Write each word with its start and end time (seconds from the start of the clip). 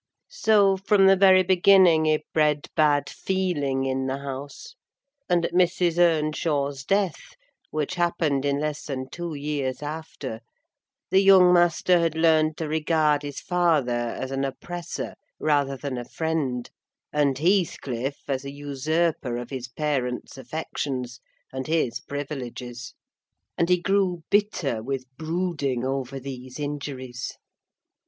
So, 0.31 0.77
from 0.77 1.05
the 1.05 1.15
very 1.15 1.43
beginning, 1.43 2.05
he 2.05 2.23
bred 2.33 2.65
bad 2.75 3.07
feeling 3.07 3.85
in 3.85 4.07
the 4.07 4.17
house; 4.17 4.73
and 5.29 5.45
at 5.45 5.53
Mrs. 5.53 5.99
Earnshaw's 5.99 6.83
death, 6.83 7.35
which 7.69 7.93
happened 7.93 8.43
in 8.43 8.59
less 8.59 8.85
than 8.85 9.09
two 9.11 9.35
years 9.35 9.83
after, 9.83 10.39
the 11.11 11.21
young 11.21 11.53
master 11.53 11.99
had 11.99 12.15
learned 12.15 12.57
to 12.57 12.67
regard 12.67 13.21
his 13.21 13.39
father 13.41 13.91
as 13.93 14.31
an 14.31 14.43
oppressor 14.43 15.13
rather 15.39 15.77
than 15.77 15.99
a 15.99 16.05
friend, 16.05 16.71
and 17.13 17.37
Heathcliff 17.37 18.23
as 18.27 18.43
a 18.43 18.49
usurper 18.51 19.37
of 19.37 19.51
his 19.51 19.67
parent's 19.67 20.35
affections 20.35 21.19
and 21.53 21.67
his 21.67 21.99
privileges; 21.99 22.95
and 23.55 23.69
he 23.69 23.79
grew 23.79 24.23
bitter 24.31 24.81
with 24.81 25.05
brooding 25.17 25.85
over 25.85 26.19
these 26.19 26.59
injuries. 26.59 27.37